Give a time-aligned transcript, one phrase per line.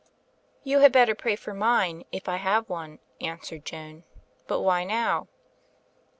[0.63, 4.03] "You had better pray for mine, if I have one," answered Joan,
[4.47, 5.27] "but why now?"